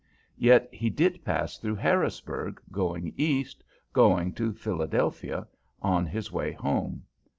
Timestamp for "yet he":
0.39-0.89